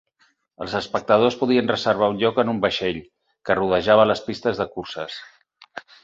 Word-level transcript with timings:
Els 0.63 0.71
espectadors 0.77 1.35
podien 1.41 1.67
reservar 1.71 2.07
un 2.13 2.17
lloc 2.23 2.39
en 2.43 2.49
un 2.53 2.61
vaixell 2.63 2.97
que 3.49 3.57
rodejava 3.59 4.07
les 4.13 4.23
pistes 4.31 4.63
de 4.63 4.67
curses. 4.77 5.19